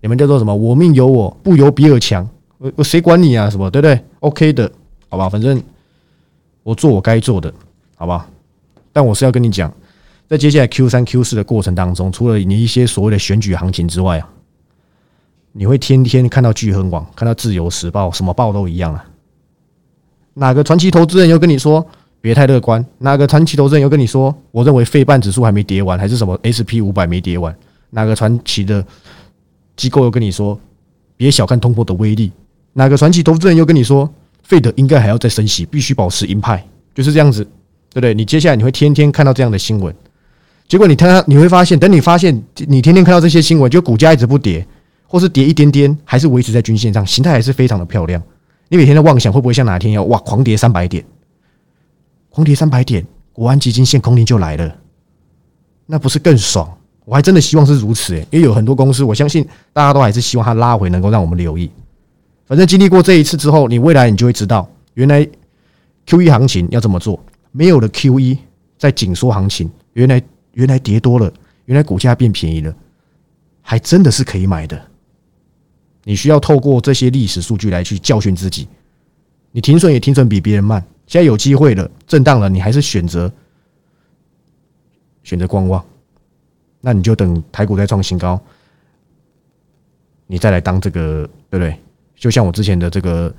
[0.00, 0.54] 你们叫做什么？
[0.54, 2.24] 我命由我不由比尔强。
[2.58, 3.50] 我我谁管你啊？
[3.50, 3.68] 什么？
[3.68, 4.70] 对不对？OK 的，
[5.08, 5.60] 好吧，反正
[6.62, 7.52] 我做我该做的，
[7.96, 8.28] 好吧。
[8.92, 9.72] 但我是要跟你讲，
[10.28, 14.28] 在接下来 Q 三 Q 四的过程当中，除了你一些所谓的选举行情之外啊。
[15.52, 19.04] 你会天天看到聚亨网，看到自由时报，什么报都一样啊。
[20.34, 21.84] 哪个传奇投资人又跟你说
[22.20, 22.84] 别太乐观？
[22.98, 27.54] 哪个传奇投资人又跟你说，我认为费半指数还没跌完，还是什么 SP 五百没跌完？
[27.90, 28.84] 哪个传奇的
[29.76, 30.58] 机构又跟你说
[31.16, 32.30] 别小看通货的威力？
[32.74, 34.08] 哪个传奇投资人又跟你说
[34.44, 36.64] 费德应该还要再升息，必须保持鹰派？
[36.94, 37.42] 就是这样子，
[37.92, 38.14] 对不对？
[38.14, 39.92] 你接下来你会天天看到这样的新闻，
[40.68, 42.32] 结果你看，你会发现，等你发现
[42.68, 44.64] 你天天看到这些新闻，就股价一直不跌。
[45.10, 48.22] 或是跌一点点，还是维持在均线上，形态还是非常的漂亮。
[48.68, 51.04] 你每天的妄想会不会像哪天要哇狂跌三百点？
[52.28, 54.76] 狂跌三百点，国安基金现空令就来了，
[55.84, 56.72] 那不是更爽？
[57.04, 61.68] 我还真的希望是如此诶，因为有很多公司，我相信大家都还是希望它拉回，能够让我们留意。
[62.46, 65.28] 反正经历过这一次之后，你未来你就会知道，原来
[66.06, 67.20] Q E 行情要怎么做。
[67.50, 68.38] 没有了 Q E
[68.78, 71.32] 在紧缩行情，原来原来跌多了，
[71.64, 72.72] 原来股价变便宜了，
[73.60, 74.80] 还真的是可以买的。
[76.04, 78.66] 你需要透过这些历史数据来去教训自己。
[79.52, 83.30] 你停损也停损比别人慢，现在有机会了，震荡了，你还是选择
[85.24, 85.84] 选择观望，
[86.80, 88.40] 那你就等台股再创新高，
[90.26, 91.76] 你再来当这个对不对？
[92.16, 93.34] 就像我之前的这个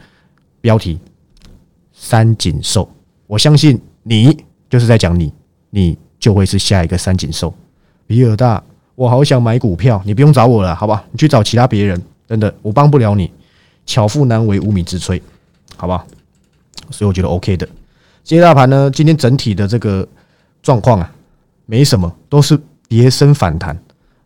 [0.59, 0.99] 标题
[1.93, 2.89] “三井寿”，
[3.27, 4.35] 我相信你
[4.69, 5.31] 就是在讲你，
[5.69, 7.53] 你就会是下一个三井寿。
[8.05, 8.61] 比尔大，
[8.95, 11.05] 我好想买股票，你不用找我了，好吧？
[11.11, 12.01] 你去找其他别人。
[12.31, 13.29] 真的，我帮不了你。
[13.85, 15.21] 巧妇难为无米之炊，
[15.75, 16.07] 好不好？
[16.89, 17.67] 所以我觉得 OK 的。
[18.23, 20.07] 今天大盘呢，今天整体的这个
[20.63, 21.11] 状况啊，
[21.65, 23.77] 没什么，都是跌升反弹。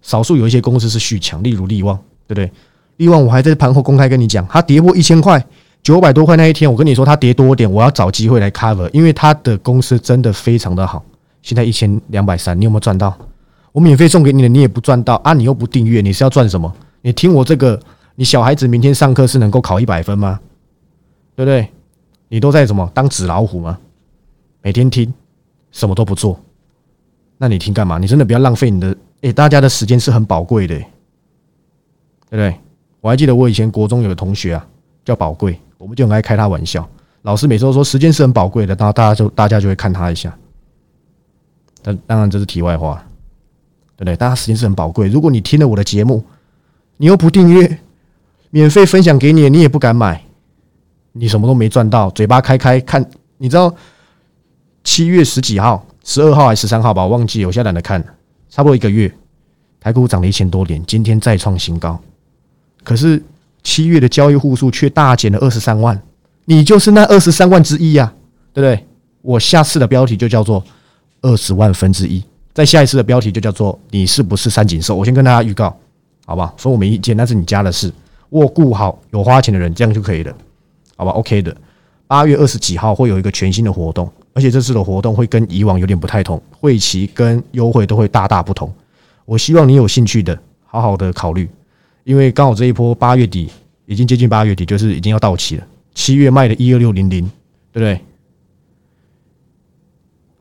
[0.03, 2.51] 少数有一些公司是续强，例如利旺，对不对？
[2.97, 5.43] 利旺我还在盘后公开跟你讲，它跌破一千块，
[5.81, 11.03] 九百多块那一天，我跟你说它跌多点，我要找机会来 cover，因为它的公司真的非常的好。
[11.41, 13.17] 现在一千两百三，你有没有赚到？
[13.71, 15.33] 我免费送给你的，你也不赚到啊！
[15.33, 16.71] 你又不订阅，你是要赚什么？
[17.01, 17.79] 你听我这个。
[18.15, 20.39] 你小孩子明天上课是能够考一百分吗？
[21.35, 21.69] 对不对？
[22.29, 23.77] 你都在什么当纸老虎吗？
[24.61, 25.13] 每天听，
[25.71, 26.39] 什么都不做，
[27.37, 27.97] 那你听干嘛？
[27.97, 30.85] 你真的不要浪费你的，诶，大家的时间是很宝贵的，对
[32.31, 32.55] 不对？
[33.01, 34.67] 我还记得我以前国中有个同学啊，
[35.03, 36.87] 叫宝贵，我们就很爱开他玩笑。
[37.21, 40.35] 老师每次都说时间是很宝贵的，然后大家就大家就会看他一下。
[41.83, 42.95] 但当然这是题外话，
[43.95, 44.15] 对不对？
[44.15, 45.07] 大家时间是很宝贵。
[45.07, 46.23] 如果你听了我的节目，
[46.97, 47.79] 你又不订阅，
[48.55, 50.23] 免费分享给你，你也不敢买，
[51.11, 53.05] 你什么都没赚到，嘴巴开开看。
[53.37, 53.75] 你知道
[54.81, 57.03] 七月十几号、十二号还是十三号吧？
[57.03, 58.01] 我忘记，我现在懒得看。
[58.49, 59.13] 差不多一个月，
[59.81, 61.99] 台股涨了一千多点，今天再创新高。
[62.81, 63.21] 可是
[63.61, 66.01] 七月的交易户数却大减了二十三万，
[66.45, 68.13] 你就是那二十三万之一呀，
[68.53, 68.85] 对不对？
[69.21, 70.63] 我下次的标题就叫做
[71.21, 74.95] 二十万分之一，在下一次的标题就叫做你是不是三井寿？
[74.95, 75.77] 我先跟大家预告，
[76.25, 76.53] 好吧？
[76.55, 77.91] 说我没意见，那是你家的事，
[78.29, 80.35] 我顾好有花钱的人，这样就可以了，
[80.95, 81.55] 好吧？OK 的。
[82.07, 88.71] 八月二十几号会有一个全新的活动，而且这次的活动会跟以往有点不太同，会期跟优惠都会大大不同。
[89.25, 91.49] 我希望你有兴趣的，好好的考虑。
[92.03, 93.49] 因为刚好这一波八月底
[93.87, 95.65] 已经接近八月底，就是已经要到期了。
[95.95, 97.23] 七月卖的一二六零零，
[97.71, 97.99] 对不对？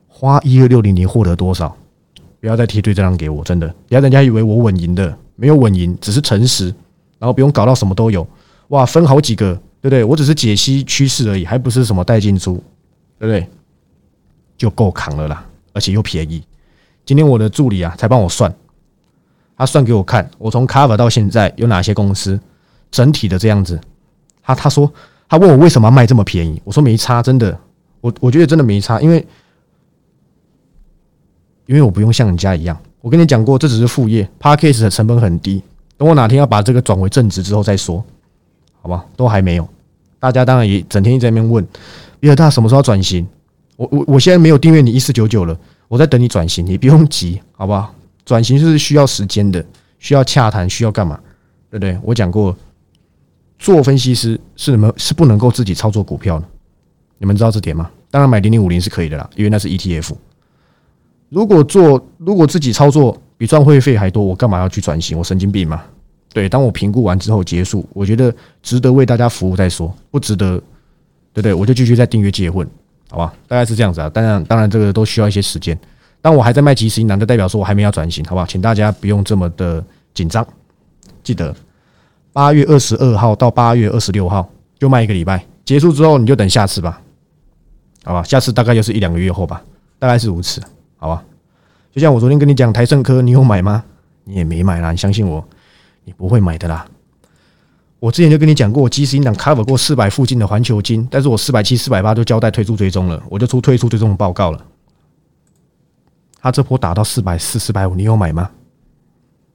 [0.06, 1.74] 花一二六零零获得多少？
[2.40, 6.74] 不要再贴对这张给我，真的，不要人家以为我稳赢的，没有稳赢，只是诚实，
[7.24, 8.26] 然后不用搞到什么都有。
[8.68, 10.04] 哇，分好几个，对不对？
[10.04, 12.62] 我只是解析趋势而已，还不是什么带进出，
[13.18, 13.48] 对不对？
[14.58, 16.44] 就够扛了啦，而且又便宜。
[17.06, 18.54] 今天我的助理啊，才帮我算。
[19.56, 22.38] 他算给我看，我从 cover 到现在有哪些公司
[22.90, 23.80] 整体的这样子。
[24.42, 24.92] 他他说
[25.26, 27.58] 他问我为什么卖这么便宜，我说没差，真的，
[28.02, 29.26] 我我觉得真的没差，因为
[31.64, 35.62] 因为我不用像你家一样，我跟你讲过，这只是副业 p a r k a s 的成本很低。
[35.96, 38.04] 等我哪天要把这个转为正职之后再说，
[38.82, 39.04] 好吧？
[39.16, 39.68] 都还没有。
[40.18, 41.66] 大家当然也整天一直在那边问，
[42.18, 43.26] 比尔大什么时候转型？
[43.76, 47.94] 我我我现在没有订阅你一四九九了，我在等你转型，你不用急，好不好？
[48.24, 49.64] 转型是需要时间的，
[49.98, 51.18] 需要洽谈，需要干嘛？
[51.70, 51.98] 对不对？
[52.02, 52.56] 我讲过，
[53.58, 56.46] 做分析师是你们是不能够自己操作股票的，
[57.18, 57.90] 你们知道这点吗？
[58.10, 60.12] 当然买零零五零是可以的啦，因为那是 ETF。
[61.28, 65.18] 如果做如果自己操作比赚会费还多，我干嘛要去转型？
[65.18, 65.82] 我神经病吗？
[66.32, 70.56] 对，当我评估完之后结束，我觉得值得为大家服务再说，不值得，
[71.32, 71.54] 对不对？
[71.54, 72.68] 我就继续在订阅结婚，
[73.08, 73.32] 好吧？
[73.46, 74.10] 大概是这样子啊。
[74.10, 75.78] 当然，当然这个都需要一些时间。
[76.20, 78.46] 当我还在卖即时银行，就代表说我还没有转型，好不好？
[78.46, 80.44] 请大家不用这么的紧张。
[81.22, 81.54] 记得
[82.32, 87.00] 八月二十二号到八月二十六号就卖一个礼拜，结束之后你就等下次吧，
[88.04, 88.22] 好吧？
[88.24, 89.62] 下次大概就是一两个月后吧，
[89.98, 90.60] 大概是如此，
[90.96, 91.22] 好吧？
[91.94, 93.84] 就像我昨天跟你讲台盛科，你有买吗？
[94.24, 95.46] 你也没买啦，你相信我，
[96.02, 96.84] 你不会买的啦。
[98.00, 104.60] 我之前就跟你讲过，我即时银行 cover 过四百附近的环球金，但是我四百七、四百八就交代退出追踪了，我就出退出追踪的报告了。
[106.40, 108.50] 他这波打到四百四、四百五，你有买吗？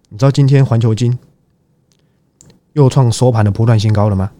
[0.08, 1.20] 你知道今天环球金
[2.72, 4.32] 又创收盘的波段新高了吗？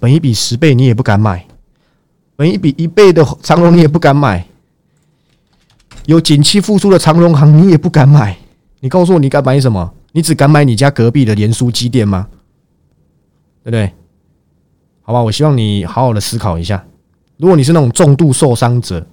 [0.00, 1.46] 本一比十倍你也不敢买，
[2.36, 4.46] 本一比一倍的长龙你也不敢买，
[6.06, 8.36] 有景气复苏的长荣行你也不敢买。
[8.80, 9.92] 你告诉我你敢买什么？
[10.12, 12.28] 你只敢买你家隔壁的连书机店吗？
[13.62, 13.92] 对不对？
[15.02, 16.84] 好吧，我希望你好好的思考一下。
[17.36, 19.06] 如果你是那种重度受伤者。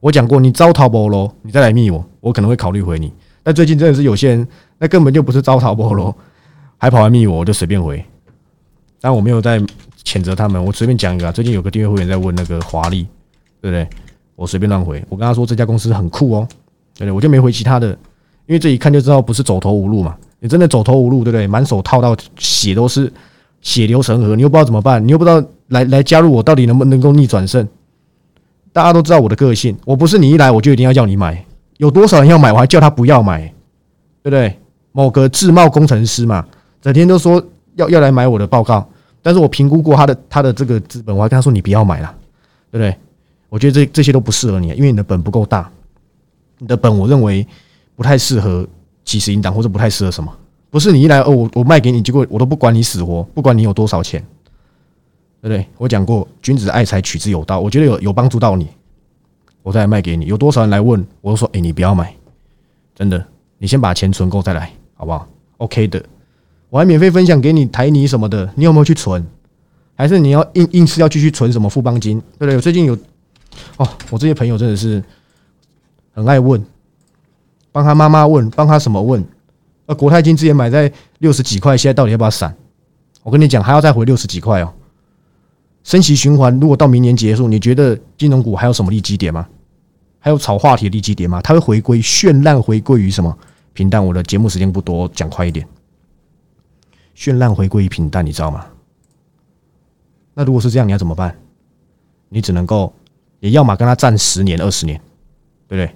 [0.00, 3.12] 我讲过，你招淘宝喽，你再来密我，我可能会考虑回你。
[3.42, 4.48] 但最近真的是有些人，
[4.78, 6.14] 那根本就不是招淘宝喽，
[6.78, 8.02] 还跑来密我，我就随便回。
[8.98, 9.60] 但我没有在
[10.02, 11.30] 谴责他们，我随便讲一个。
[11.30, 13.06] 最近有个订阅会员在问那个华丽，
[13.60, 13.86] 对不对？
[14.40, 15.04] 我随便乱回。
[15.10, 16.48] 我跟他说这家公司很酷哦，
[16.94, 17.12] 对不对？
[17.12, 17.88] 我就没回其他的，
[18.46, 20.16] 因为这一看就知道不是走投无路嘛。
[20.38, 21.46] 你真的走投无路，对不对？
[21.46, 23.12] 满手套到血都是
[23.60, 27.68] 血流成河，你又不知道怎么办，你又不知道来来加入我到底能不能够逆转胜。
[28.72, 31.44] 大家都知道我的个性，我不是你一来我就一定要叫你买，
[31.76, 33.42] 有多少人要买我还叫他不要买，
[34.22, 34.56] 对不对？
[34.92, 36.42] 某个自贸工程师嘛，
[36.80, 38.88] 整天都说要要来买我的报告，
[39.20, 42.14] 但是我评估过他的他的这个资本，我还跟他说你不要买了，
[42.72, 42.96] 对不对？
[43.50, 45.70] 我觉得这这些都不适合你，因为你的本不够大，
[46.56, 47.46] 你的本我认为
[47.94, 48.66] 不太适合
[49.04, 50.34] 几十银档或者不太适合什么，
[50.70, 54.24] 不是你一来哦我我卖给你，结果我都不管你死活，不管你有多少钱。
[55.42, 55.66] 对不对？
[55.78, 57.60] 我讲过，君子爱财，取之有道。
[57.60, 58.68] 我觉得有有帮助到你，
[59.62, 60.26] 我再卖给你。
[60.26, 62.14] 有多少人来问，我都说：哎，你不要买，
[62.94, 63.24] 真的，
[63.56, 66.04] 你先把钱存够再来，好不好？OK 的，
[66.68, 69.26] 我还免费分享给你台泥什么的，你有没有去存？
[69.94, 72.20] 还是你要硬硬是要继续存什么富邦金？
[72.38, 72.60] 对不对？
[72.60, 72.94] 最近有
[73.76, 75.02] 哦，我这些朋友真的是
[76.12, 76.64] 很爱问，
[77.72, 79.24] 帮他妈妈问，帮他什么问？
[79.86, 82.54] 呃，国泰金之前买在六十几块，现在到底要不要闪？
[83.22, 84.72] 我跟你讲，还要再回六十几块哦。
[85.82, 89.48] 升息循环如果到明年结束，你觉得金融股还有什么利基点吗？
[90.18, 91.40] 还有炒话题的利基点吗？
[91.42, 93.36] 它会回归绚烂，回归于什么
[93.72, 94.04] 平淡？
[94.04, 95.66] 我的节目时间不多，讲快一点。
[97.16, 98.66] 绚烂回归于平淡，你知道吗？
[100.34, 101.36] 那如果是这样，你要怎么办？
[102.28, 102.94] 你只能够，
[103.40, 104.98] 也要么跟他战十年、二十年，
[105.66, 105.94] 对不对？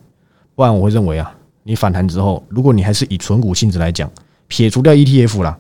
[0.54, 4.10] 不然我会认为啊，你反弹之后，如果你还是以纯股性质来讲，
[4.48, 5.58] 撇除掉 ETF 啦，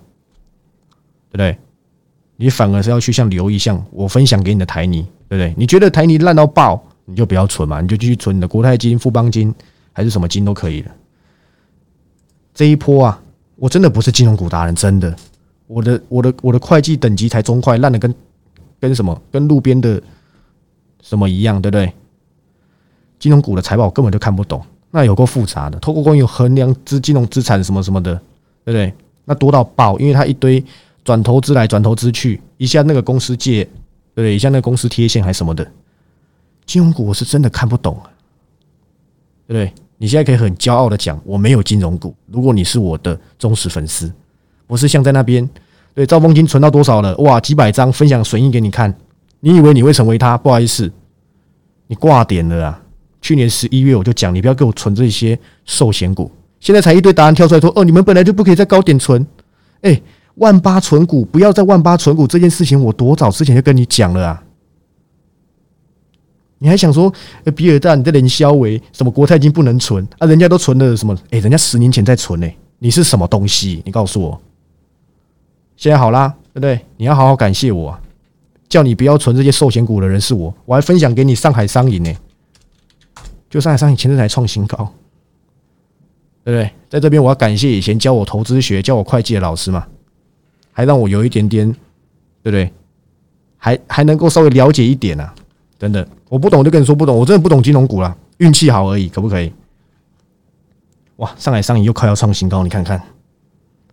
[1.30, 1.58] 对不对？
[2.36, 5.54] 你反而是要去像留意像我分享给你的台泥，对不对？
[5.56, 9.54] 你觉得台泥烂到爆，你就不要存嘛，你就继续存你的国泰金、富邦金
[9.92, 10.90] 还是什么金都可以的。
[12.52, 13.22] 这一波啊，
[13.56, 15.14] 我真的不是金融股达人，真的，
[15.66, 18.14] 我的我的我的会计等级才中快，烂的跟
[18.80, 20.02] 跟什么跟路边的
[21.04, 21.92] 什么一样，对不对？
[23.20, 28.14] 金融股的财报根本就看不懂，那有够复杂的，透过关于衡量资金融资产什么什么的，
[28.64, 28.92] 对不对？
[29.24, 30.64] 那多到爆，因为它一堆。
[31.04, 33.70] 转投资来，转投资去，一下那个公司借，对
[34.14, 34.34] 不对？
[34.34, 35.70] 一下那个公司贴现还什么的，
[36.64, 37.94] 金融股我是真的看不懂，
[39.46, 39.70] 对不对？
[39.98, 42.14] 你现在可以很骄傲的讲，我没有金融股。
[42.28, 44.10] 如果你是我的忠实粉丝，
[44.66, 45.46] 我是像在那边，
[45.94, 47.14] 对，兆丰金存到多少了？
[47.18, 48.90] 哇，几百张分享损益给你看，
[49.44, 50.38] 你以为你会成为他？
[50.38, 50.90] 不好意思，
[51.86, 52.82] 你挂点了啊！
[53.20, 56.30] 去年十一月我就讲，你不要给我存这些寿险股，
[56.60, 59.24] 现在才一堆答案跳出来说，哦，你们本来就不可以在高点存，
[59.82, 60.00] 哎。
[60.36, 64.42] 万八存股，不要在万八存股这件事情，我多早之前就跟你讲了啊！
[66.58, 67.12] 你还想说，
[67.54, 70.26] 比尔大你在连销为什么国泰金不能存啊？
[70.26, 71.16] 人家都存了什么？
[71.30, 73.80] 哎，人家十年前在存呢，你是什么东西？
[73.84, 74.40] 你告诉我，
[75.76, 76.80] 现在好啦，对不对？
[76.96, 77.96] 你要好好感谢我，
[78.68, 82.14] 叫你不要存这些寿险股的人是我，我还分享给你上海商银呢，
[83.48, 84.92] 就上海商银前阵才创新高，
[86.44, 86.70] 对不对？
[86.88, 89.86] 在这边我要感谢以前教我投资学、教我会计的老师嘛。
[90.76, 91.70] 还让我有一点点，
[92.42, 92.72] 对不对？
[93.56, 95.32] 还还能够稍微了解一点啊，
[95.78, 99.52] 等等，我不懂我就跟你说不懂，我真的不懂金融股了，运气好而已，可不可以？
[101.18, 103.00] 哇，上海商银又快要创新高，你看看，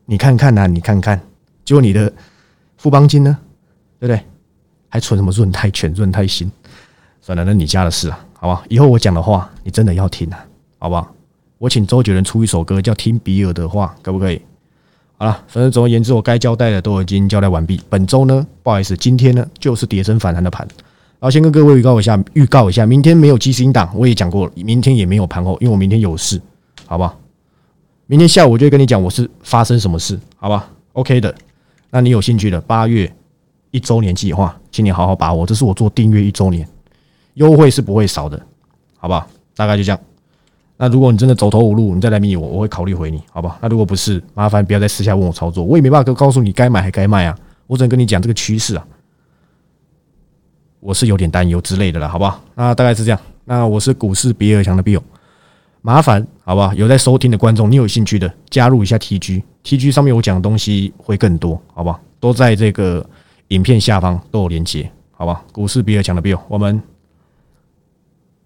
[0.06, 1.22] 你看看呐，你看看，
[1.64, 2.12] 结果你的
[2.78, 3.38] 富邦金呢，
[4.00, 4.26] 对不对？
[4.92, 6.52] 还存什么润泰全、润泰新？
[7.22, 8.64] 算了，那你家的事啊，好吧？
[8.68, 10.46] 以后我讲的话，你真的要听啊，
[10.78, 11.08] 好不好？
[11.58, 14.42] 我请周杰伦出一首歌，叫《听比尔的话》，可不可以？
[15.18, 17.80] 好了，反正总而言之，我该交代的都已经交代完毕。
[17.90, 20.68] 本周呢，不好意思，今天呢就是跌升反弹的盘。
[21.20, 26.42] 然后先跟各位预告一下，预告一下，明天没有基金档，我也讲过了，明天也没有盘后，因为我明天有事，
[26.88, 27.16] 好不好？
[28.08, 31.34] 明天下午我就跟你讲我是发生什么事，好吧？OK 的，
[31.92, 33.14] 那你有兴趣的八月
[33.72, 36.68] 一周年计划，请你好好把握，这是我做订阅一周年
[37.36, 38.42] 优惠是不会少的，
[38.98, 39.26] 好不好？
[39.56, 40.00] 大概就这样。
[40.78, 43.58] 那如果你真的走投无路，你再来密我，我会考虑回你，好不好？
[43.62, 47.38] 那如果不是，麻烦不要再私下问我操作，我也没办法告诉你该买还该卖啊。
[47.68, 48.86] 我只能跟你讲这个趋势啊，
[50.80, 52.44] 我是有点担忧之类的了，好不好？
[52.56, 53.20] 那大概是这样。
[53.46, 55.02] 那我是股市比尔强的 Bill，
[55.82, 56.74] 麻烦好不好？
[56.74, 62.00] 有在收听的观众，你有兴趣的加入一下 TG，TG 上面我讲的东西会更多，好不好？
[62.20, 63.08] 都在这个
[63.52, 65.44] 影片下方都有连接，好吧？
[65.54, 66.82] 股市比尔强的 Bill，我们。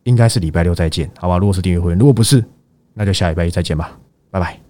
[0.03, 1.39] 应该是礼拜六再见，好吧？
[1.39, 2.45] 如果是订阅会员，如果不是，
[2.93, 3.97] 那就下礼拜一再见吧，
[4.29, 4.64] 拜拜。